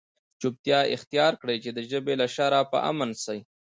[0.39, 1.57] چوپتیا اختیار کړئ!
[1.63, 3.39] چي د ژبي له شره په امن سئ.